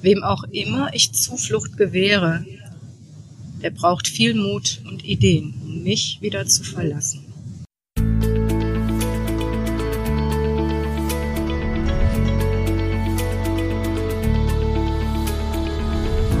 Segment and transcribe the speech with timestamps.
[0.00, 2.44] Wem auch immer ich Zuflucht gewähre,
[3.62, 7.24] der braucht viel Mut und Ideen, um mich wieder zu verlassen.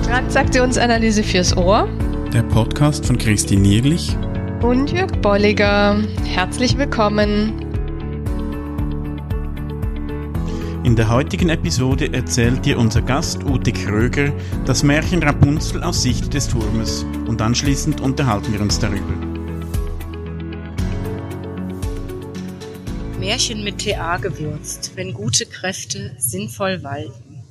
[0.04, 1.88] Transaktionsanalyse fürs Ohr.
[2.32, 4.16] Der Podcast von Christine Nierlich
[4.62, 6.00] und Jörg Bolliger.
[6.24, 7.67] Herzlich willkommen.
[10.88, 14.32] In der heutigen Episode erzählt dir unser Gast Ute Kröger
[14.64, 19.12] das Märchen Rapunzel aus Sicht des Turmes und anschließend unterhalten wir uns darüber.
[23.20, 27.42] Märchen mit TA gewürzt, wenn gute Kräfte sinnvoll walten.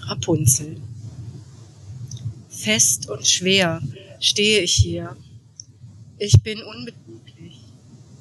[0.00, 0.76] Rapunzel.
[2.50, 3.80] Fest und schwer
[4.18, 5.16] stehe ich hier.
[6.18, 7.64] Ich bin unbeweglich.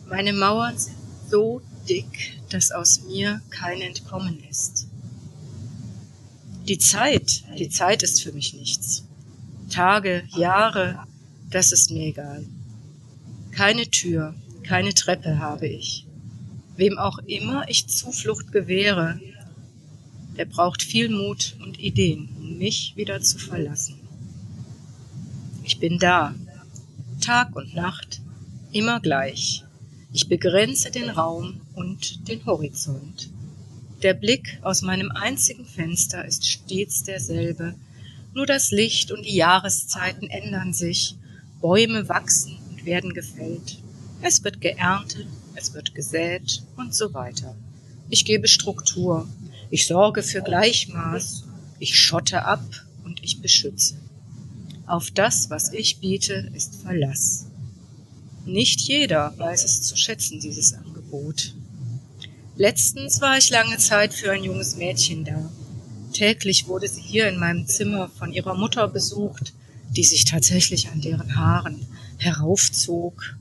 [0.08, 0.96] Meine Mauern sind
[1.30, 4.88] so dick, dass aus mir kein Entkommen ist.
[6.68, 9.06] Die Zeit, die Zeit ist für mich nichts.
[9.70, 11.04] Tage, Jahre,
[11.50, 12.46] das ist mir egal.
[13.52, 16.06] Keine Tür, keine Treppe habe ich.
[16.76, 19.20] Wem auch immer ich Zuflucht gewähre,
[20.38, 24.00] der braucht viel Mut und Ideen, um mich wieder zu verlassen.
[25.64, 26.34] Ich bin da,
[27.20, 28.22] Tag und Nacht,
[28.72, 29.64] immer gleich.
[30.14, 33.30] Ich begrenze den Raum und den Horizont.
[34.04, 37.74] Der Blick aus meinem einzigen Fenster ist stets derselbe,
[38.34, 41.16] nur das Licht und die Jahreszeiten ändern sich,
[41.62, 43.80] Bäume wachsen und werden gefällt,
[44.22, 47.56] es wird geerntet, es wird gesät und so weiter.
[48.10, 49.28] Ich gebe Struktur,
[49.70, 51.46] ich sorge für Gleichmaß,
[51.80, 52.64] ich schotte ab
[53.06, 53.96] und ich beschütze.
[54.86, 57.46] Auf das, was ich biete, ist Verlass.
[58.46, 61.54] Nicht jeder weiß es zu schätzen, dieses Angebot.
[62.60, 65.50] Letztens war ich lange Zeit für ein junges Mädchen da.
[66.12, 69.54] Täglich wurde sie hier in meinem Zimmer von ihrer Mutter besucht,
[69.96, 71.88] die sich tatsächlich an deren Haaren
[72.18, 73.38] heraufzog.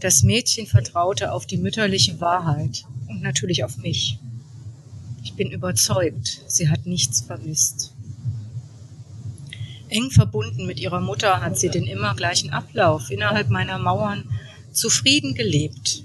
[0.00, 4.18] Das Mädchen vertraute auf die mütterliche Wahrheit und natürlich auf mich.
[5.22, 7.92] Ich bin überzeugt, sie hat nichts vermisst.
[9.90, 14.24] Eng verbunden mit ihrer Mutter hat sie den immer gleichen Ablauf innerhalb meiner Mauern
[14.72, 16.04] zufrieden gelebt.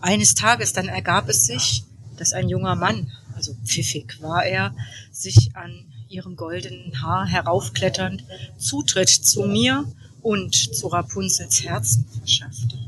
[0.00, 1.84] Eines Tages dann ergab es sich,
[2.16, 4.74] dass ein junger Mann, also pfiffig war er,
[5.12, 8.24] sich an ihrem goldenen Haar heraufkletternd
[8.56, 9.84] Zutritt zu mir
[10.22, 12.78] und zu Rapunzels Herzen verschaffte.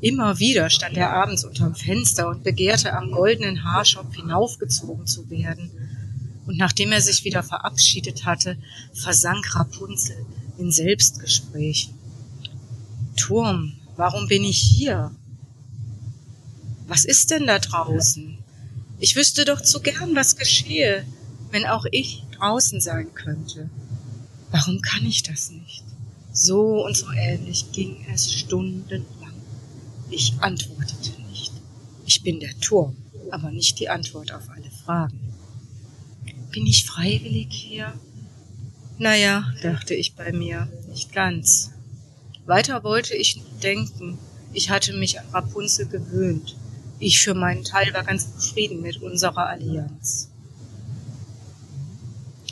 [0.00, 5.70] Immer wieder stand er abends unterm Fenster und begehrte am goldenen Haarschopf hinaufgezogen zu werden.
[6.46, 8.56] Und nachdem er sich wieder verabschiedet hatte,
[8.92, 10.24] versank Rapunzel
[10.56, 11.94] in Selbstgesprächen.
[13.16, 15.10] Turm, Warum bin ich hier?
[16.88, 18.38] Was ist denn da draußen?
[18.98, 21.04] Ich wüsste doch zu gern, was geschehe,
[21.50, 23.68] wenn auch ich draußen sein könnte.
[24.50, 25.84] Warum kann ich das nicht?
[26.32, 29.34] So und so ähnlich ging es stundenlang.
[30.08, 31.52] Ich antwortete nicht.
[32.06, 32.96] Ich bin der Turm,
[33.30, 35.20] aber nicht die Antwort auf alle Fragen.
[36.52, 37.92] Bin ich freiwillig hier?
[38.96, 41.70] Naja, dachte ich bei mir, nicht ganz.
[42.46, 44.18] Weiter wollte ich nicht denken.
[44.54, 46.56] Ich hatte mich an Rapunzel gewöhnt.
[47.00, 50.30] Ich für meinen Teil war ganz zufrieden mit unserer Allianz.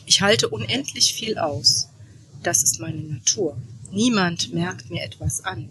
[0.06, 1.88] Ich halte unendlich viel aus.
[2.42, 3.56] Das ist meine Natur.
[3.90, 5.68] Niemand merkt mir etwas an.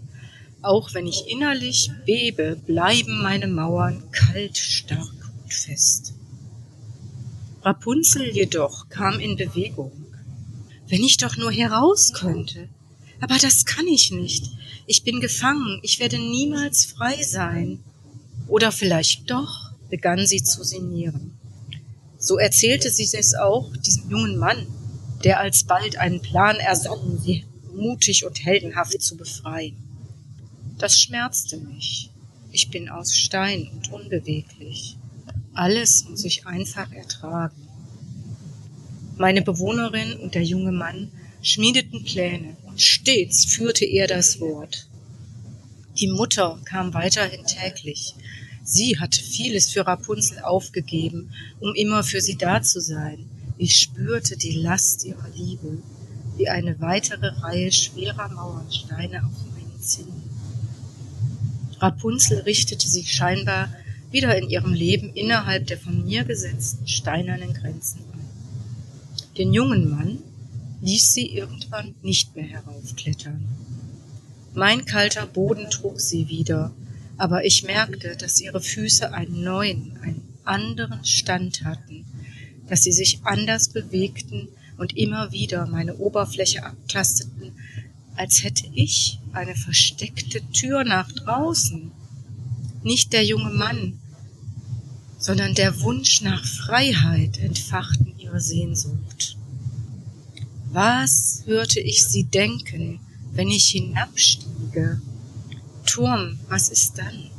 [0.62, 6.14] Auch wenn ich innerlich bebe, bleiben meine Mauern kalt, stark und fest.
[7.62, 9.92] Rapunzel jedoch kam in Bewegung.
[10.88, 12.68] Wenn ich doch nur heraus könnte,
[13.22, 14.52] aber das kann ich nicht.
[14.86, 15.80] Ich bin gefangen.
[15.82, 17.80] Ich werde niemals frei sein.
[18.48, 21.38] Oder vielleicht doch, begann sie zu sinnieren.
[22.18, 24.66] So erzählte sie es auch diesem jungen Mann,
[25.24, 29.76] der alsbald einen Plan ersann, sie mutig und heldenhaft zu befreien.
[30.78, 32.10] Das schmerzte mich.
[32.52, 34.98] Ich bin aus Stein und unbeweglich.
[35.54, 37.68] Alles muss ich einfach ertragen.
[39.18, 44.88] Meine Bewohnerin und der junge Mann schmiedeten Pläne, Stets führte er das Wort.
[45.98, 48.16] Die Mutter kam weiterhin täglich.
[48.64, 51.32] Sie hatte vieles für Rapunzel aufgegeben,
[51.62, 53.30] um immer für sie da zu sein.
[53.58, 55.78] Ich spürte die Last ihrer Liebe,
[56.36, 60.24] wie eine weitere Reihe schwerer Mauernsteine auf meinen Zinnen.
[61.80, 63.74] Rapunzel richtete sich scheinbar
[64.12, 69.36] wieder in ihrem Leben innerhalb der von mir gesetzten steinernen Grenzen ein.
[69.38, 70.18] Den jungen Mann,
[70.82, 73.46] ließ sie irgendwann nicht mehr heraufklettern.
[74.56, 76.74] Mein kalter Boden trug sie wieder,
[77.18, 82.06] aber ich merkte, dass ihre Füße einen neuen, einen anderen Stand hatten,
[82.70, 84.48] dass sie sich anders bewegten
[84.78, 87.52] und immer wieder meine Oberfläche abtasteten,
[88.16, 91.92] als hätte ich eine versteckte Tür nach draußen.
[92.82, 94.00] Nicht der junge Mann,
[95.20, 99.36] sondern der Wunsch nach Freiheit entfachten ihre Sehnsucht.
[100.72, 103.02] Was hörte ich sie denken,
[103.36, 105.02] wenn ich hinabstiege?
[105.86, 107.30] Turm, was ist dann?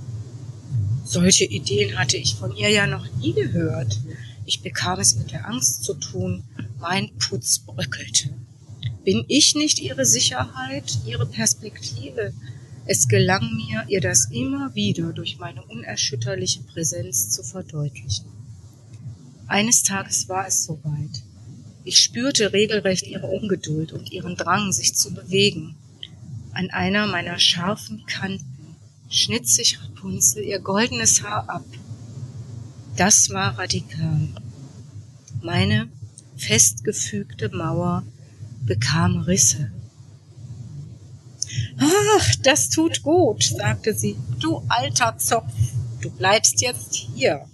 [1.04, 4.00] Solche Ideen hatte ich von ihr ja noch nie gehört.
[4.44, 6.44] Ich bekam es mit der Angst zu tun.
[6.78, 8.30] Mein Putz bröckelte.
[9.04, 12.32] Bin ich nicht ihre Sicherheit, ihre Perspektive?
[12.86, 18.26] Es gelang mir, ihr das immer wieder durch meine unerschütterliche Präsenz zu verdeutlichen.
[19.48, 21.22] Eines Tages war es soweit.
[21.84, 25.76] Ich spürte regelrecht ihre Ungeduld und ihren Drang, sich zu bewegen.
[26.56, 28.76] An einer meiner scharfen Kanten
[29.10, 31.66] schnitt sich Rapunzel ihr goldenes Haar ab.
[32.96, 34.28] Das war radikal.
[35.42, 35.90] Meine
[36.38, 38.04] festgefügte Mauer
[38.64, 39.70] bekam Risse.
[41.78, 44.16] Ach, das tut gut, sagte sie.
[44.40, 45.52] Du alter Zopf,
[46.00, 47.44] du bleibst jetzt hier.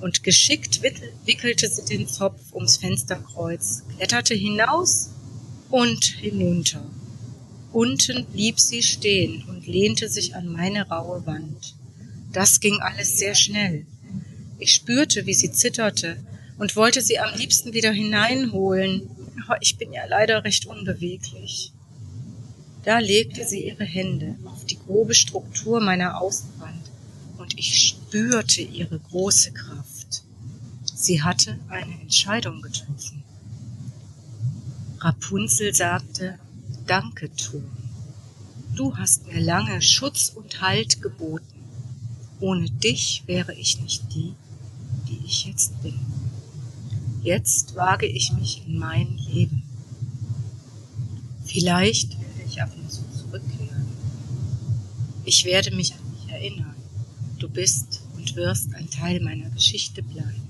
[0.00, 0.82] Und geschickt
[1.24, 5.10] wickelte sie den Zopf ums Fensterkreuz, kletterte hinaus
[5.70, 6.82] und hinunter.
[7.72, 11.74] Unten blieb sie stehen und lehnte sich an meine raue Wand.
[12.32, 13.86] Das ging alles sehr schnell.
[14.58, 16.16] Ich spürte, wie sie zitterte
[16.58, 19.08] und wollte sie am liebsten wieder hineinholen,
[19.44, 21.72] aber ich bin ja leider recht unbeweglich.
[22.84, 26.90] Da legte sie ihre Hände auf die grobe Struktur meiner Außenwand
[27.36, 30.24] und ich spürte ihre große Kraft.
[30.94, 33.22] Sie hatte eine Entscheidung getroffen.
[35.00, 36.38] Rapunzel sagte,
[36.88, 37.70] Danke, Turm.
[38.74, 41.44] Du hast mir lange Schutz und Halt geboten.
[42.40, 44.32] Ohne dich wäre ich nicht die,
[45.06, 45.98] die ich jetzt bin.
[47.22, 49.64] Jetzt wage ich mich in mein Leben.
[51.44, 53.86] Vielleicht werde ich ab und zu zurückkehren.
[55.26, 56.76] Ich werde mich an dich erinnern.
[57.38, 60.48] Du bist und wirst ein Teil meiner Geschichte bleiben.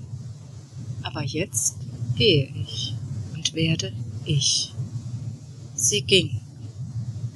[1.03, 1.75] Aber jetzt
[2.15, 2.93] gehe ich
[3.33, 3.91] und werde
[4.23, 4.73] ich.
[5.89, 6.39] Sie ging,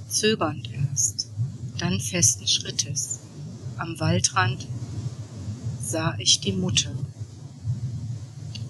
[0.07, 1.27] zögernd erst,
[1.79, 3.21] dann festen Schrittes.
[3.77, 4.67] Am Waldrand
[5.81, 6.91] sah ich die Mutter.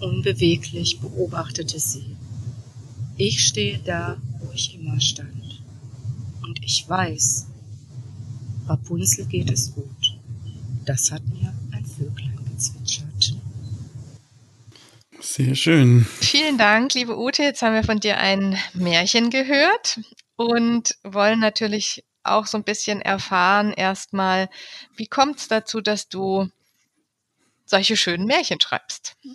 [0.00, 2.16] Unbeweglich beobachtete sie.
[3.18, 5.62] Ich stehe da, wo ich immer stand.
[6.40, 7.44] Und ich weiß,
[8.66, 10.18] Rapunzel geht es gut.
[10.86, 11.52] Das hat mir
[15.36, 16.06] Sehr schön.
[16.20, 17.42] Vielen Dank, liebe Ute.
[17.42, 19.98] Jetzt haben wir von dir ein Märchen gehört
[20.36, 24.48] und wollen natürlich auch so ein bisschen erfahren erstmal,
[24.94, 26.48] wie kommt es dazu, dass du
[27.64, 29.16] solche schönen Märchen schreibst?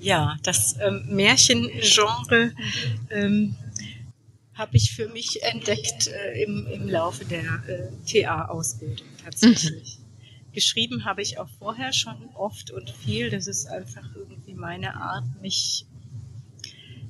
[0.00, 2.52] Ja, das ähm, Märchengenre
[3.10, 3.56] ähm,
[4.54, 9.98] habe ich für mich entdeckt äh, im, im Laufe der äh, TA-Ausbildung tatsächlich.
[9.98, 10.05] Mhm.
[10.56, 13.28] Geschrieben habe ich auch vorher schon oft und viel.
[13.28, 15.84] Das ist einfach irgendwie meine Art, mich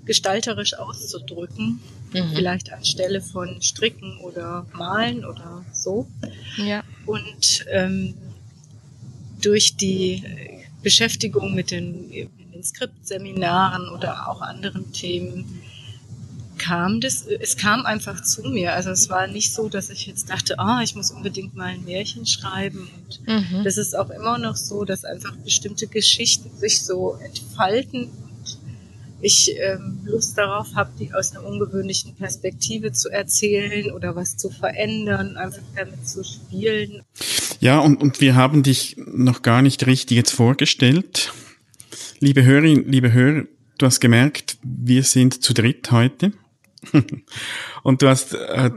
[0.05, 1.79] gestalterisch auszudrücken.
[2.13, 2.33] Mhm.
[2.35, 6.09] Vielleicht anstelle von Stricken oder Malen oder so.
[6.57, 6.83] Ja.
[7.07, 8.15] Und ähm,
[9.41, 10.25] durch die
[10.83, 15.63] Beschäftigung mit den, den Skriptseminaren oder auch anderen Themen
[16.59, 18.75] kam das, es kam einfach zu mir.
[18.75, 21.85] Also es war nicht so, dass ich jetzt dachte, ah, ich muss unbedingt mal ein
[21.85, 22.89] Märchen schreiben.
[22.89, 23.65] Und mhm.
[23.65, 28.59] das ist auch immer noch so, dass einfach bestimmte Geschichten sich so entfalten und
[29.21, 34.51] ich ähm, Lust darauf habe, die aus einer ungewöhnlichen Perspektive zu erzählen oder was zu
[34.51, 37.03] verändern, einfach damit zu spielen.
[37.61, 41.33] Ja, und, und wir haben dich noch gar nicht richtig jetzt vorgestellt.
[42.21, 43.45] Liebe Hörerin, liebe Hörer,
[43.79, 46.33] du hast gemerkt, wir sind zu dritt heute.
[47.83, 48.71] Und du hast äh,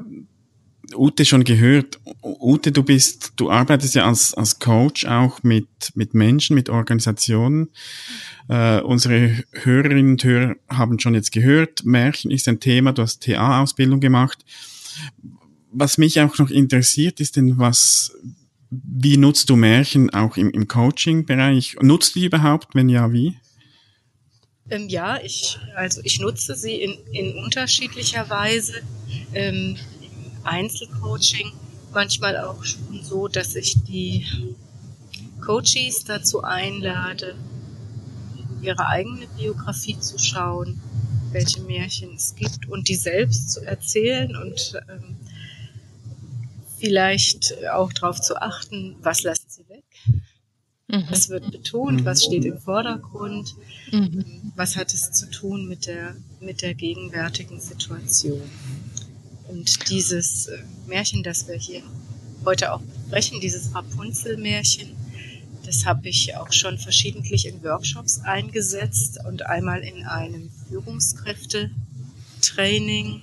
[0.96, 2.00] Ute schon gehört.
[2.24, 7.70] Ute, du bist, du arbeitest ja als, als Coach auch mit, mit Menschen, mit Organisationen.
[8.48, 13.24] Äh, unsere Hörerinnen und Hörer haben schon jetzt gehört, Märchen ist ein Thema, du hast
[13.24, 14.44] TA-Ausbildung gemacht.
[15.72, 18.12] Was mich auch noch interessiert, ist denn was,
[18.72, 21.77] wie nutzt du Märchen auch im, im Coaching-Bereich?
[21.82, 22.74] Nutzt du die überhaupt?
[22.74, 23.38] Wenn ja, wie?
[24.69, 28.81] Ähm, ja, ich, also ich nutze sie in, in unterschiedlicher Weise.
[29.33, 31.51] Ähm, Im Einzelcoaching
[31.93, 34.25] manchmal auch schon so, dass ich die
[35.41, 37.35] Coaches dazu einlade,
[38.61, 40.79] ihre eigene Biografie zu schauen,
[41.31, 45.15] welche Märchen es gibt und die selbst zu erzählen und ähm,
[46.77, 49.68] vielleicht auch darauf zu achten, was lassen sie.
[50.89, 52.03] Was wird betont?
[52.03, 53.55] Was steht im Vordergrund?
[53.91, 54.51] Mhm.
[54.55, 58.41] Was hat es zu tun mit der, mit der gegenwärtigen Situation?
[59.48, 61.84] Und dieses äh, Märchen, das wir hier
[62.43, 64.96] heute auch besprechen, dieses Rapunzel-Märchen,
[65.63, 73.22] das habe ich auch schon verschiedentlich in Workshops eingesetzt und einmal in einem Führungskräftetraining,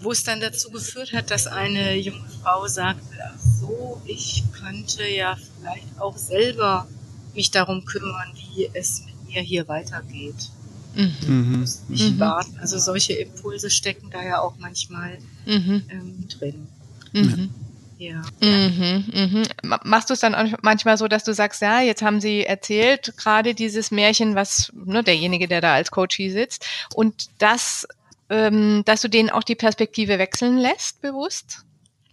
[0.00, 5.08] wo es dann dazu geführt hat, dass eine junge Frau sagte, ach so, ich könnte
[5.08, 6.86] ja vielleicht auch selber
[7.34, 10.50] mich darum kümmern, wie es mit mir hier weitergeht.
[10.94, 11.64] Mhm.
[11.88, 12.20] Nicht mhm.
[12.20, 12.58] warten.
[12.60, 15.84] Also solche Impulse stecken da ja auch manchmal mhm.
[15.88, 16.66] ähm, drin.
[17.12, 17.50] Mhm.
[17.98, 18.22] Ja.
[18.40, 19.42] Mhm, mhm.
[19.84, 23.12] Machst du es dann auch manchmal so, dass du sagst, ja, jetzt haben sie erzählt,
[23.18, 26.64] gerade dieses Märchen, was ne, derjenige, der da als Coach hier sitzt,
[26.94, 27.86] und das,
[28.30, 31.66] ähm, dass du denen auch die Perspektive wechseln lässt, bewusst?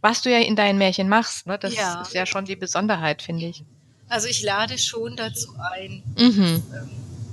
[0.07, 1.57] Was du ja in deinen Märchen machst, ne?
[1.59, 2.01] das ja.
[2.01, 3.65] ist ja schon die Besonderheit, finde ich.
[4.07, 6.01] Also ich lade schon dazu ein.
[6.17, 6.63] Mhm.
[6.73, 6.89] Ähm,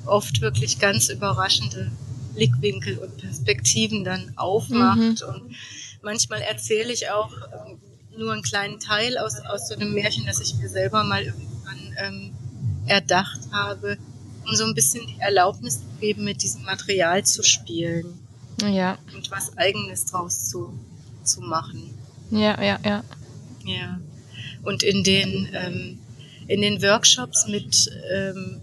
[0.07, 1.93] oft wirklich ganz überraschende
[2.35, 4.99] Blickwinkel und Perspektiven dann aufmacht.
[4.99, 5.29] Mhm.
[5.29, 5.57] Und
[6.03, 7.79] manchmal erzähle ich auch ähm,
[8.19, 11.95] nur einen kleinen Teil aus, aus so einem Märchen, das ich mir selber mal irgendwann
[11.99, 12.33] ähm,
[12.87, 13.99] erdacht habe,
[14.45, 18.19] um so ein bisschen die Erlaubnis zu geben, mit diesem Material zu spielen.
[18.61, 18.99] Ja.
[19.15, 20.77] Und was Eigenes draus zu,
[21.23, 21.95] zu machen.
[22.35, 23.05] Ja, ja, ja.
[23.65, 24.01] Ja.
[24.63, 25.99] Und in den, ähm,
[26.47, 28.61] in den Workshops mit ähm,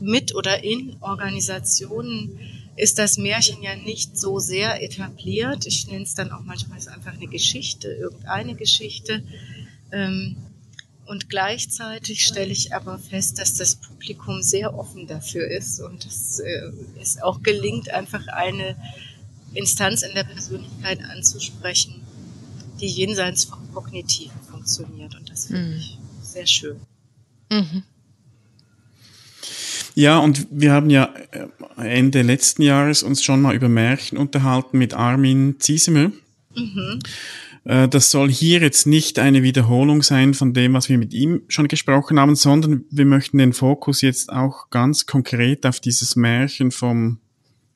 [0.00, 2.38] mit oder in Organisationen
[2.76, 5.66] ist das Märchen ja nicht so sehr etabliert.
[5.66, 9.22] Ich nenne es dann auch manchmal einfach eine Geschichte, irgendeine Geschichte.
[9.92, 10.36] Ähm,
[11.06, 16.40] und gleichzeitig stelle ich aber fest, dass das Publikum sehr offen dafür ist und dass
[16.40, 18.76] äh, es auch gelingt, einfach eine
[19.54, 21.95] Instanz in der Persönlichkeit anzusprechen,
[22.80, 25.14] die jenseits vom Kognitiven funktioniert.
[25.14, 25.76] Und das finde mhm.
[25.76, 26.76] ich sehr schön.
[27.50, 27.82] Mhm.
[29.94, 31.46] Ja, und wir haben ja äh,
[31.78, 36.12] Ende letzten Jahres uns schon mal über Märchen unterhalten mit Armin Ziesemer.
[36.54, 37.00] Mhm.
[37.64, 41.42] Äh, das soll hier jetzt nicht eine Wiederholung sein von dem, was wir mit ihm
[41.48, 46.70] schon gesprochen haben, sondern wir möchten den Fokus jetzt auch ganz konkret auf dieses Märchen
[46.70, 47.18] vom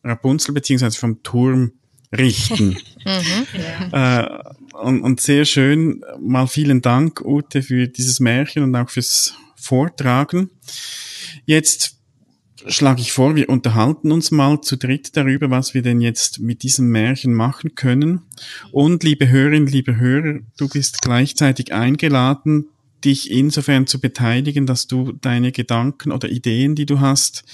[0.04, 1.72] Rapunzel beziehungsweise vom Turm
[2.16, 2.68] richten.
[3.04, 3.46] mhm,
[3.92, 4.20] ja.
[4.20, 9.34] äh, und, und sehr schön, mal vielen Dank, Ute, für dieses Märchen und auch fürs
[9.56, 10.50] Vortragen.
[11.44, 11.96] Jetzt
[12.66, 16.62] schlage ich vor, wir unterhalten uns mal zu dritt darüber, was wir denn jetzt mit
[16.62, 18.22] diesem Märchen machen können.
[18.70, 22.66] Und liebe Hörerinnen, liebe Hörer, du bist gleichzeitig eingeladen,
[23.04, 27.44] dich insofern zu beteiligen, dass du deine Gedanken oder Ideen, die du hast,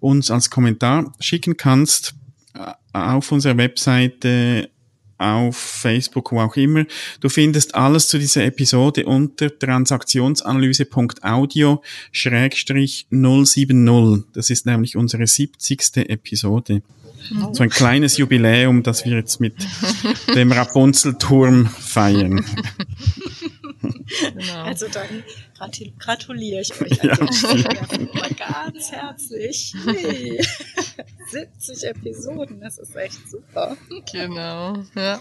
[0.00, 2.17] uns als Kommentar schicken kannst
[2.92, 4.68] auf unserer Webseite
[5.18, 6.86] auf Facebook, wo auch immer.
[7.20, 13.08] Du findest alles zu dieser Episode unter transaktionsanalyse.audio 070.
[14.32, 16.08] Das ist nämlich unsere 70.
[16.08, 16.82] Episode.
[17.42, 17.52] Oh.
[17.52, 19.54] So ein kleines Jubiläum, das wir jetzt mit
[20.34, 22.44] dem Rapunzelturm feiern.
[23.80, 24.62] Genau.
[24.62, 25.24] Also dann
[25.98, 29.74] gratuliere ich euch ja, mal ganz herzlich.
[29.84, 30.40] Hey.
[31.30, 33.76] 70 Episoden, das ist echt super.
[34.12, 35.20] Genau, ja.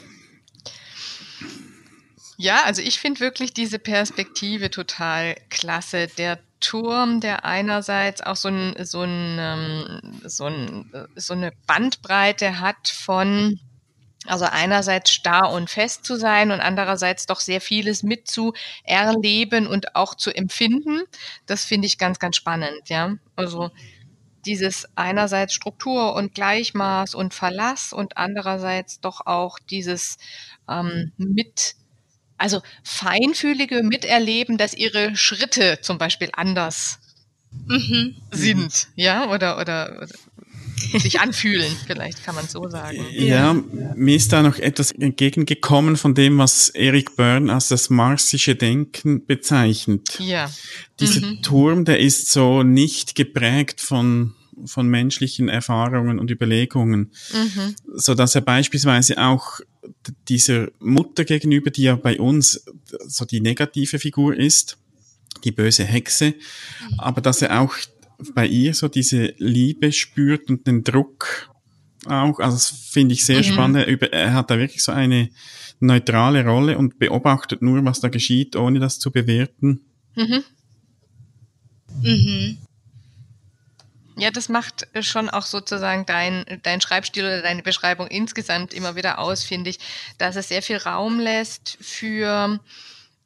[2.38, 6.08] Ja, also ich finde wirklich diese Perspektive total klasse.
[6.18, 12.60] Der Turm, der einerseits auch so, ein, so, ein, ähm, so, ein, so eine Bandbreite
[12.60, 13.60] hat von
[14.28, 20.16] also einerseits starr und fest zu sein und andererseits doch sehr vieles mitzuerleben und auch
[20.16, 21.02] zu empfinden.
[21.46, 23.16] Das finde ich ganz, ganz spannend, ja.
[23.36, 23.72] Also
[24.46, 30.18] dieses einerseits Struktur und Gleichmaß und Verlass und andererseits doch auch dieses
[30.70, 31.76] ähm, mit,
[32.38, 37.00] also feinfühlige Miterleben, dass ihre Schritte zum Beispiel anders
[37.52, 38.16] mhm.
[38.32, 40.08] sind, ja, oder, oder, oder
[41.00, 43.06] sich anfühlen, vielleicht kann man so sagen.
[43.12, 43.56] Ja,
[43.96, 49.26] mir ist da noch etwas entgegengekommen von dem, was Eric Byrne als das marsische Denken
[49.26, 50.20] bezeichnet.
[50.20, 50.50] Ja.
[51.00, 51.42] Dieser mhm.
[51.42, 54.34] Turm, der ist so nicht geprägt von
[54.66, 57.76] von menschlichen Erfahrungen und Überlegungen, mhm.
[57.94, 59.60] so dass er beispielsweise auch
[60.28, 62.66] dieser Mutter gegenüber, die ja bei uns
[63.06, 64.78] so die negative Figur ist,
[65.44, 67.00] die böse Hexe, mhm.
[67.00, 67.76] aber dass er auch
[68.34, 71.50] bei ihr so diese Liebe spürt und den Druck
[72.06, 72.40] auch.
[72.40, 73.44] Also das finde ich sehr mhm.
[73.44, 74.04] spannend.
[74.12, 75.30] Er hat da wirklich so eine
[75.80, 79.82] neutrale Rolle und beobachtet nur, was da geschieht, ohne das zu bewerten.
[80.16, 80.44] Mhm.
[82.02, 82.58] Mhm.
[84.20, 89.20] Ja, das macht schon auch sozusagen dein, dein Schreibstil oder deine Beschreibung insgesamt immer wieder
[89.20, 89.78] aus, finde ich,
[90.18, 92.60] dass es sehr viel Raum lässt für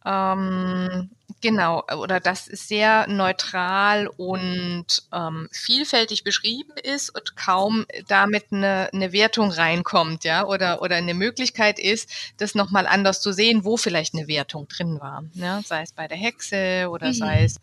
[0.05, 1.09] ähm,
[1.41, 9.11] genau, oder das sehr neutral und ähm, vielfältig beschrieben ist und kaum damit eine, eine
[9.11, 14.13] Wertung reinkommt, ja, oder, oder eine Möglichkeit ist, das nochmal anders zu sehen, wo vielleicht
[14.13, 15.23] eine Wertung drin war.
[15.33, 15.61] Ja?
[15.63, 17.13] Sei es bei der Hexe oder mhm.
[17.13, 17.59] sei es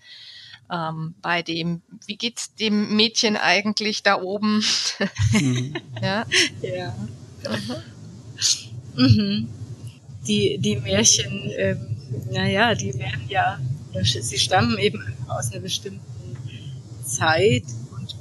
[0.70, 4.62] ähm, bei dem, wie geht's dem Mädchen eigentlich da oben?
[5.32, 5.74] Mhm.
[6.02, 6.24] ja.
[6.62, 6.94] Ja.
[8.94, 9.48] Mhm.
[10.28, 11.96] Die, die Märchen, ähm,
[12.30, 13.58] naja, die werden ja,
[14.02, 16.00] sie stammen eben aus einer bestimmten
[17.04, 17.64] Zeit
[17.96, 18.14] und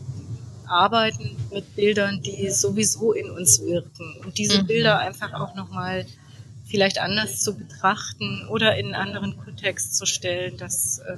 [0.66, 4.16] arbeiten mit Bildern, die sowieso in uns wirken.
[4.24, 4.68] Und diese mhm.
[4.68, 6.06] Bilder einfach auch nochmal
[6.66, 11.18] vielleicht anders zu betrachten oder in einen anderen Kontext zu stellen, das äh,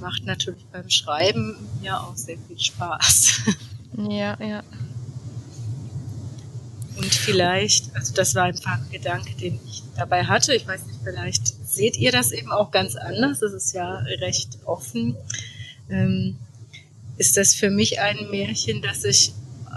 [0.00, 3.40] macht natürlich beim Schreiben ja auch sehr viel Spaß.
[4.10, 4.62] Ja, ja.
[6.96, 10.54] Und vielleicht, also das war einfach ein Gedanke, den ich dabei hatte.
[10.54, 13.40] Ich weiß nicht, vielleicht seht ihr das eben auch ganz anders.
[13.40, 15.16] Das ist ja recht offen.
[15.90, 16.38] Ähm,
[17.18, 19.32] ist das für mich ein Märchen, das ich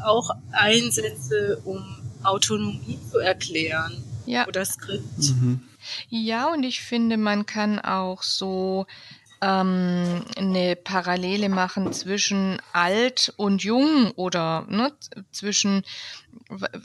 [0.05, 1.83] auch einsetze, um
[2.23, 4.03] Autonomie zu erklären?
[4.25, 4.47] Ja.
[4.47, 5.17] Oder Skript.
[5.17, 5.61] Mhm.
[6.09, 8.85] Ja, und ich finde, man kann auch so
[9.41, 14.91] ähm, eine Parallele machen zwischen alt und jung oder ne,
[15.31, 15.83] zwischen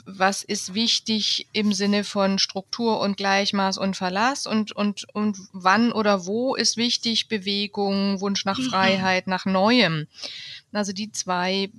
[0.05, 5.91] was ist wichtig im Sinne von Struktur und Gleichmaß und Verlass und, und, und wann
[5.91, 8.63] oder wo ist wichtig Bewegung, Wunsch nach mhm.
[8.63, 10.07] Freiheit, nach Neuem.
[10.71, 11.69] Also die zwei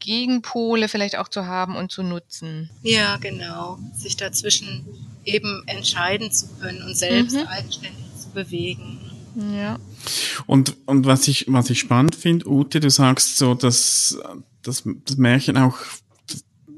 [0.00, 2.70] Gegenpole vielleicht auch zu haben und zu nutzen.
[2.82, 3.78] Ja, genau.
[3.94, 4.86] Sich dazwischen
[5.24, 7.46] eben entscheiden zu können und selbst mhm.
[7.46, 9.00] eigenständig zu bewegen.
[9.54, 9.78] Ja.
[10.46, 14.18] Und, und was ich, was ich spannend finde, Ute, du sagst so, dass,
[14.62, 15.76] dass das Märchen auch,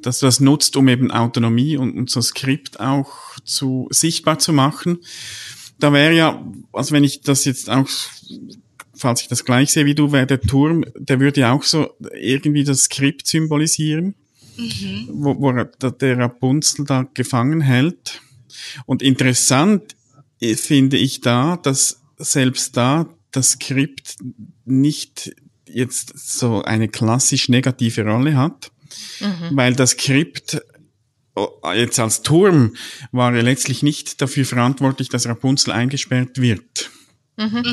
[0.03, 3.11] dass du das nutzt, um eben Autonomie und, und so Skript auch
[3.45, 4.99] zu, sichtbar zu machen.
[5.79, 7.89] Da wäre ja, also wenn ich das jetzt auch,
[8.95, 11.91] falls ich das gleich sehe wie du, wäre der Turm, der würde ja auch so
[12.15, 14.15] irgendwie das Skript symbolisieren,
[14.57, 15.09] mhm.
[15.13, 15.53] wo, wo
[15.91, 18.21] der Rapunzel da gefangen hält.
[18.87, 19.97] Und interessant
[20.57, 24.17] finde ich da, dass selbst da das Skript
[24.65, 25.33] nicht
[25.67, 28.73] jetzt so eine klassisch negative Rolle hat,
[29.21, 29.57] mhm.
[29.57, 30.61] weil das Skript
[31.75, 32.75] jetzt als Turm
[33.13, 36.91] war er letztlich nicht dafür verantwortlich, dass Rapunzel eingesperrt wird.
[37.37, 37.65] Mhm.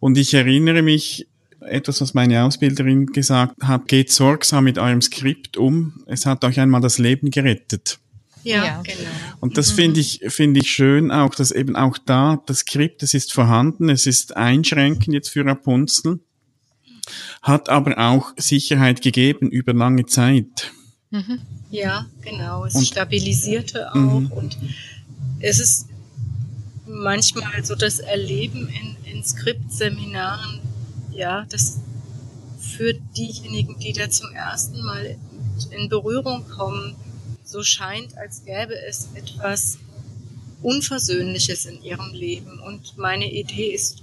[0.00, 1.26] Und ich erinnere mich,
[1.60, 6.04] etwas, was meine Ausbilderin gesagt hat, geht sorgsam mit eurem Skript um.
[6.06, 7.98] Es hat euch einmal das Leben gerettet.
[8.46, 9.10] Ja, genau.
[9.40, 9.76] Und das mhm.
[9.76, 13.88] finde ich, finde ich schön auch, dass eben auch da das Skript, es ist vorhanden,
[13.88, 16.20] es ist einschränkend jetzt für Rapunzel,
[17.42, 20.72] hat aber auch Sicherheit gegeben über lange Zeit.
[21.10, 21.40] Mhm.
[21.70, 22.64] Ja, genau.
[22.64, 24.30] Es und, stabilisierte auch mhm.
[24.32, 24.56] und
[25.40, 25.88] es ist
[26.86, 30.60] manchmal so das Erleben in, in Skriptseminaren,
[31.10, 31.80] ja, das
[32.60, 35.16] für diejenigen, die da zum ersten Mal
[35.70, 36.96] in Berührung kommen,
[37.46, 39.78] so scheint, als gäbe es etwas
[40.62, 42.58] Unversöhnliches in ihrem Leben.
[42.58, 44.02] Und meine Idee ist,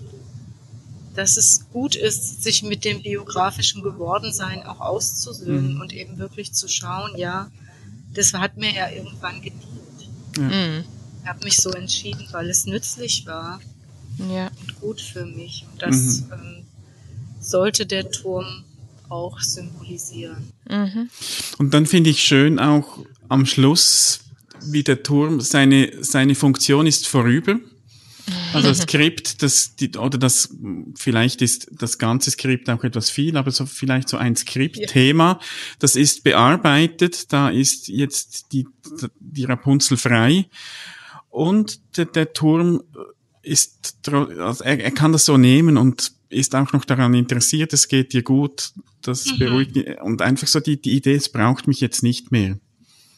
[1.14, 5.82] dass es gut ist, sich mit dem biografischen Gewordensein auch auszusöhnen mhm.
[5.82, 7.52] und eben wirklich zu schauen, ja,
[8.14, 9.64] das hat mir ja irgendwann gedient.
[10.38, 10.44] Ja.
[10.44, 10.84] Mhm.
[11.22, 13.60] Ich habe mich so entschieden, weil es nützlich war
[14.30, 14.50] ja.
[14.62, 15.66] und gut für mich.
[15.72, 16.34] Und das mhm.
[16.34, 16.66] ähm,
[17.40, 18.64] sollte der Turm
[19.10, 20.50] auch symbolisieren.
[20.70, 21.10] Mhm.
[21.58, 24.20] Und dann finde ich schön auch am Schluss,
[24.68, 27.60] wie der Turm, seine, seine Funktion ist vorüber.
[28.54, 30.56] Also das Skript, das, die, oder das,
[30.96, 35.40] vielleicht ist das ganze Skript auch etwas viel, aber so vielleicht so ein Skriptthema,
[35.80, 38.68] das ist bearbeitet, da ist jetzt die,
[39.20, 40.46] die Rapunzel frei
[41.30, 42.84] und der, der Turm
[43.42, 47.88] ist, also er, er kann das so nehmen und ist auch noch daran interessiert, es
[47.88, 49.40] geht dir gut, das mhm.
[49.40, 52.58] beruhigt und einfach so die, die Idee, es braucht mich jetzt nicht mehr.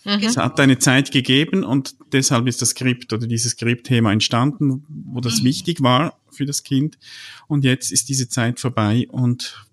[0.05, 0.23] Mhm.
[0.23, 5.19] Es hat eine Zeit gegeben und deshalb ist das Skript oder dieses Skriptthema entstanden, wo
[5.19, 5.45] das mhm.
[5.45, 6.97] wichtig war für das Kind.
[7.47, 9.65] Und jetzt ist diese Zeit vorbei und,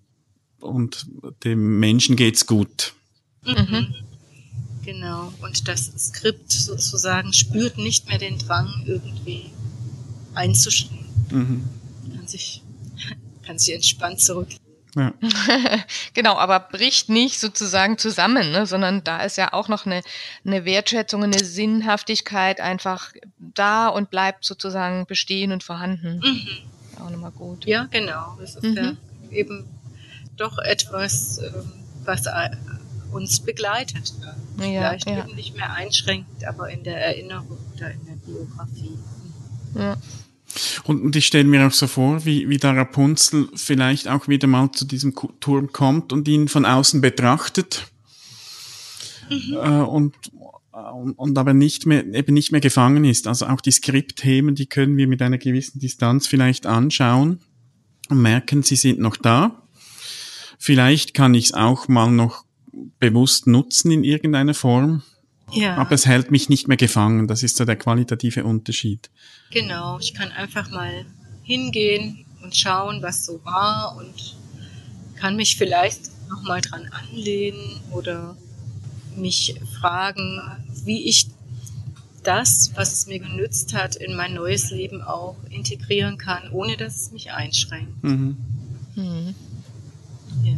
[0.59, 1.05] und
[1.43, 2.93] dem Menschen geht's gut.
[3.45, 3.93] Mhm.
[4.83, 5.31] Genau.
[5.41, 9.51] Und das Skript sozusagen spürt nicht mehr den Drang, irgendwie
[10.33, 11.05] einzustehen.
[11.29, 11.63] Mhm.
[12.15, 12.63] Kann sich,
[13.45, 14.49] kann sich entspannt zurück
[14.95, 15.13] ja.
[16.13, 20.01] genau, aber bricht nicht sozusagen zusammen, ne, sondern da ist ja auch noch eine,
[20.45, 26.19] eine Wertschätzung, eine Sinnhaftigkeit einfach da und bleibt sozusagen bestehen und vorhanden.
[26.23, 27.03] Mhm.
[27.03, 27.65] Auch nochmal gut.
[27.65, 28.37] Ja, genau.
[28.39, 28.75] Das ist mhm.
[28.75, 28.93] ja
[29.31, 29.65] eben
[30.37, 31.71] doch etwas, ähm,
[32.05, 32.49] was äh,
[33.11, 34.13] uns begleitet.
[34.57, 35.23] Vielleicht ja, ja.
[35.25, 38.97] eben nicht mehr einschränkt, aber in der Erinnerung oder in der Biografie.
[39.75, 39.97] Ja.
[40.83, 44.47] Und, und ich stelle mir auch so vor, wie, wie der Rapunzel vielleicht auch wieder
[44.47, 47.87] mal zu diesem Turm kommt und ihn von außen betrachtet.
[49.29, 49.53] Mhm.
[49.53, 50.15] Äh, und,
[50.71, 53.27] und, und aber nicht mehr, eben nicht mehr gefangen ist.
[53.27, 57.39] Also auch die Skriptthemen, die können wir mit einer gewissen Distanz vielleicht anschauen
[58.09, 59.63] und merken, sie sind noch da.
[60.59, 62.45] Vielleicht kann ich es auch mal noch
[62.99, 65.03] bewusst nutzen in irgendeiner Form.
[65.51, 65.75] Ja.
[65.77, 67.27] Aber es hält mich nicht mehr gefangen.
[67.27, 69.09] Das ist so der qualitative Unterschied.
[69.51, 71.05] Genau, ich kann einfach mal
[71.43, 74.35] hingehen und schauen, was so war und
[75.15, 78.35] kann mich vielleicht nochmal dran anlehnen oder
[79.15, 80.41] mich fragen,
[80.85, 81.27] wie ich
[82.23, 86.95] das, was es mir genützt hat, in mein neues Leben auch integrieren kann, ohne dass
[86.95, 88.03] es mich einschränkt.
[88.03, 88.37] Mhm.
[88.95, 89.35] Mhm.
[90.43, 90.53] Ja.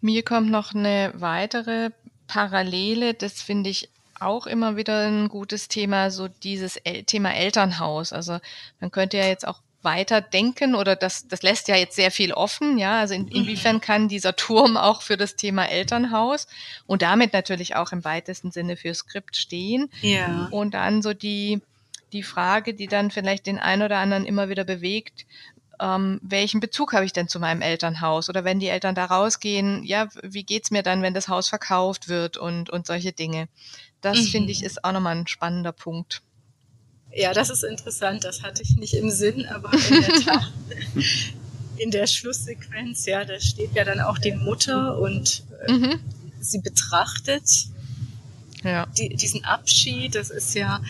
[0.00, 1.90] Mir kommt noch eine weitere
[2.26, 3.90] Parallele, das finde ich
[4.24, 8.12] auch immer wieder ein gutes Thema, so dieses El Thema Elternhaus.
[8.12, 8.38] Also
[8.80, 12.32] man könnte ja jetzt auch weiter denken oder das, das lässt ja jetzt sehr viel
[12.32, 12.98] offen, ja.
[12.98, 16.46] Also in, inwiefern kann dieser Turm auch für das Thema Elternhaus
[16.86, 19.90] und damit natürlich auch im weitesten Sinne für Skript stehen.
[20.00, 20.48] Ja.
[20.50, 21.60] Und dann so die,
[22.12, 25.26] die Frage, die dann vielleicht den einen oder anderen immer wieder bewegt,
[25.80, 28.28] ähm, welchen Bezug habe ich denn zu meinem Elternhaus?
[28.28, 32.08] Oder wenn die Eltern da rausgehen, ja, wie geht's mir dann, wenn das Haus verkauft
[32.08, 33.48] wird und, und solche Dinge?
[34.04, 34.26] Das mhm.
[34.26, 36.20] finde ich ist auch nochmal ein spannender Punkt.
[37.14, 38.24] Ja, das ist interessant.
[38.24, 40.52] Das hatte ich nicht im Sinn, aber in der Tat.
[41.78, 46.00] in der Schlusssequenz, ja, da steht ja dann auch die Mutter und äh, mhm.
[46.40, 47.48] sie betrachtet
[48.62, 48.86] ja.
[48.98, 50.16] die, diesen Abschied.
[50.16, 50.82] Das ist ja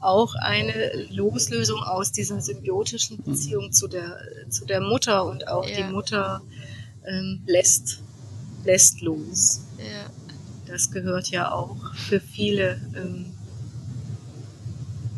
[0.00, 3.72] auch eine Loslösung aus dieser symbiotischen Beziehung mhm.
[3.72, 4.18] zu, der,
[4.50, 5.76] zu der Mutter und auch ja.
[5.76, 6.42] die Mutter
[7.06, 8.02] ähm, lässt,
[8.64, 9.62] lässt los.
[9.78, 10.10] Ja.
[10.68, 13.26] Das gehört ja auch für viele ähm,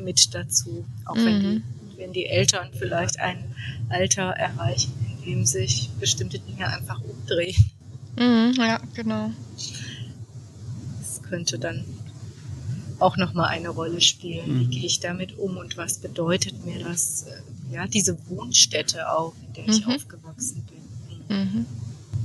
[0.03, 0.85] mit dazu.
[1.05, 1.25] Auch mhm.
[1.25, 1.63] wenn, die,
[1.97, 3.45] wenn die Eltern vielleicht ein
[3.89, 7.71] Alter erreichen, in dem sich bestimmte Dinge einfach umdrehen.
[8.17, 9.31] Mhm, ja, genau.
[11.01, 11.85] Das könnte dann
[12.99, 14.55] auch nochmal eine Rolle spielen.
[14.55, 14.61] Mhm.
[14.61, 19.35] Wie gehe ich damit um und was bedeutet mir das, äh, ja, diese Wohnstätte auch,
[19.47, 19.93] in der ich mhm.
[19.93, 21.37] aufgewachsen bin.
[21.37, 21.67] Mhm.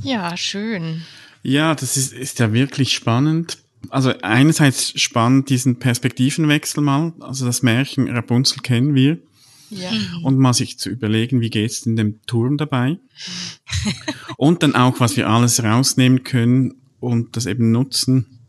[0.04, 1.04] Ja, schön.
[1.46, 3.60] Ja, das ist, ist ja wirklich spannend.
[3.90, 7.14] Also einerseits spannend diesen Perspektivenwechsel mal.
[7.20, 9.20] Also das Märchen Rapunzel kennen wir.
[9.70, 9.92] Ja.
[10.24, 12.98] Und mal sich zu überlegen, wie geht's in dem Turm dabei?
[14.38, 18.40] und dann auch, was wir alles rausnehmen können und das eben nutzen,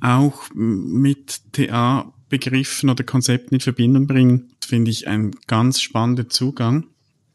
[0.00, 6.86] auch mit TA-Begriffen oder Konzepten in Verbindung bringen, finde ich ein ganz spannender Zugang.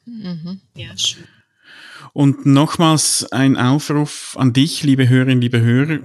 [0.05, 0.61] Mhm.
[0.75, 1.25] Ja, schön.
[2.15, 5.99] Und nochmals ein Aufruf an dich, liebe Hörerinnen, liebe Hörer.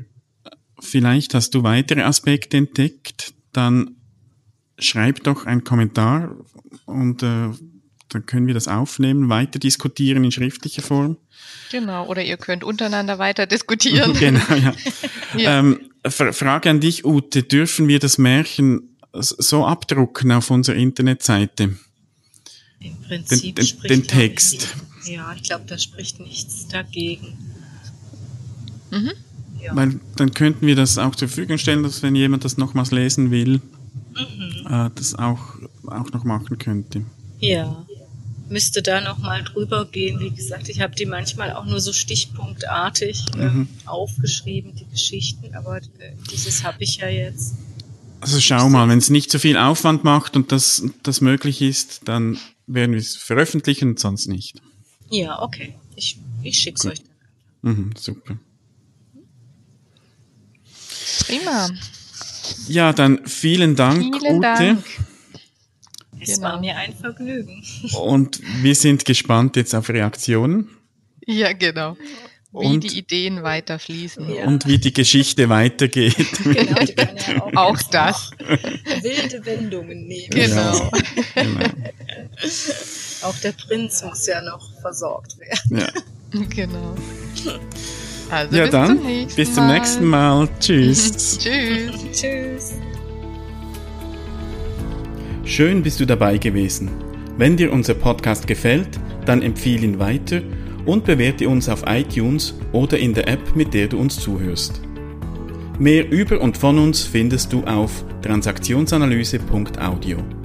[0.80, 3.94] Vielleicht hast du weitere Aspekte entdeckt, dann
[4.76, 6.34] schreib doch einen Kommentar
[6.84, 7.50] und äh,
[8.08, 11.16] dann können wir das aufnehmen, weiter diskutieren in schriftlicher Form.
[11.70, 14.12] Genau, oder ihr könnt untereinander weiter diskutieren.
[14.18, 14.74] genau, ja.
[15.36, 15.58] ja.
[15.60, 21.76] Ähm, Frage an dich, Ute, dürfen wir das Märchen so abdrucken auf unserer Internetseite?
[22.80, 24.74] Im Prinzip den, den, den Text.
[25.04, 27.38] Ja, ich glaube, da spricht nichts dagegen.
[28.90, 29.12] Mhm.
[29.62, 29.76] Ja.
[29.76, 33.30] Weil dann könnten wir das auch zur Verfügung stellen, dass wenn jemand das nochmals lesen
[33.30, 33.60] will,
[34.14, 34.66] mhm.
[34.68, 37.04] äh, das auch, auch noch machen könnte.
[37.40, 37.84] Ja,
[38.50, 40.20] müsste da nochmal drüber gehen.
[40.20, 43.68] Wie gesagt, ich habe die manchmal auch nur so stichpunktartig äh, mhm.
[43.86, 47.54] aufgeschrieben, die Geschichten, aber äh, dieses habe ich ja jetzt.
[48.20, 51.62] Also schau mal, wenn es nicht zu so viel Aufwand macht und das, das möglich
[51.62, 54.60] ist, dann werden wir es veröffentlichen und sonst nicht.
[55.10, 55.74] Ja, okay.
[55.96, 57.02] Ich, ich schicke es euch
[57.62, 57.72] dann.
[57.72, 58.38] Mhm, super.
[61.26, 61.68] Prima.
[62.68, 64.40] Ja, dann vielen Dank, vielen Ute.
[64.40, 64.84] Dank.
[66.20, 66.48] Es genau.
[66.48, 67.64] war mir ein Vergnügen.
[67.98, 70.68] Und wir sind gespannt jetzt auf Reaktionen.
[71.26, 71.96] Ja, genau.
[72.52, 74.34] Wie und, die Ideen weiterfließen.
[74.34, 74.44] Ja.
[74.46, 76.16] Und wie die Geschichte weitergeht.
[76.42, 78.30] Genau, die kann ja auch, auch das.
[79.02, 80.30] Wilde Wendungen nehmen.
[80.30, 80.90] Genau.
[81.34, 81.60] genau.
[83.22, 85.78] Auch der Prinz muss ja noch versorgt werden.
[85.78, 86.42] Ja.
[86.48, 86.94] Genau.
[88.30, 88.96] Also ja, bis dann.
[88.96, 90.48] Zum nächsten bis zum nächsten Mal.
[90.58, 91.38] Tschüss.
[91.38, 92.00] Tschüss.
[92.12, 92.74] Tschüss.
[95.44, 96.90] Schön bist du dabei gewesen.
[97.36, 100.40] Wenn dir unser Podcast gefällt, dann empfehle ihn weiter
[100.90, 104.80] und bewerte uns auf iTunes oder in der App, mit der du uns zuhörst.
[105.78, 110.39] Mehr über und von uns findest du auf transaktionsanalyse.audio.